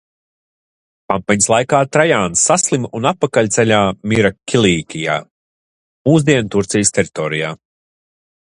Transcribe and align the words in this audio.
Kampaņas 1.11 1.47
laikā 1.53 1.81
Trajāns 1.97 2.45
saslima 2.49 2.89
un 3.01 3.05
atpakaļceļā 3.11 3.83
mira 4.15 4.33
Kilīkijā, 4.53 5.19
mūsdienu 6.11 6.55
Turcijas 6.57 6.97
teritorijā. 7.01 7.55